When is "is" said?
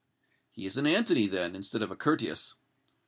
0.65-0.77